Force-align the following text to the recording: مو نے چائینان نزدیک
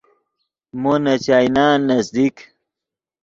مو 0.81 0.93
نے 1.03 1.15
چائینان 1.25 1.77
نزدیک 1.89 2.35